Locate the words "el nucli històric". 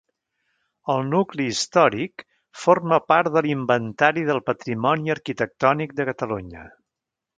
0.93-2.23